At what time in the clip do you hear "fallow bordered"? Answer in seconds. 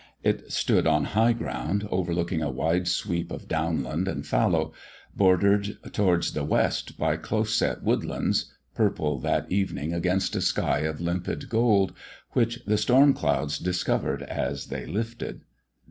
4.25-5.77